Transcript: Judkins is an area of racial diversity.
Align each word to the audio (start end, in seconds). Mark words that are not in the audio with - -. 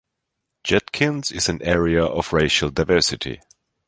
Judkins 0.63 1.31
is 1.31 1.47
an 1.47 1.61
area 1.61 2.03
of 2.03 2.33
racial 2.33 2.71
diversity. 2.71 3.39